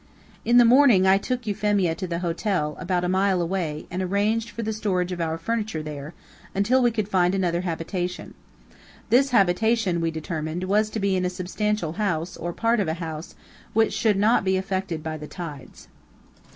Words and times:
In 0.43 0.57
the 0.57 0.65
morning 0.65 1.05
I 1.05 1.19
took 1.19 1.45
Euphemia 1.45 1.93
to 1.93 2.07
the 2.07 2.17
hotel, 2.25 2.75
about 2.79 3.03
a 3.03 3.07
mile 3.07 3.39
away 3.39 3.85
and 3.91 4.01
arranged 4.01 4.49
for 4.49 4.63
the 4.63 4.73
storage 4.73 5.11
of 5.11 5.21
our 5.21 5.37
furniture 5.37 5.83
there, 5.83 6.15
until 6.55 6.81
we 6.81 6.89
could 6.89 7.07
find 7.07 7.35
another 7.35 7.61
habitation. 7.61 8.33
This 9.11 9.29
habitation, 9.29 10.01
we 10.01 10.09
determined, 10.09 10.63
was 10.63 10.89
to 10.89 10.99
be 10.99 11.15
in 11.15 11.23
a 11.23 11.29
substantial 11.29 11.93
house, 12.01 12.35
or 12.35 12.51
part 12.51 12.79
of 12.79 12.87
a 12.87 12.95
house, 12.95 13.35
which 13.73 13.93
should 13.93 14.17
not 14.17 14.43
be 14.43 14.57
affected 14.57 15.03
by 15.03 15.17
the 15.17 15.27
tides. 15.27 15.87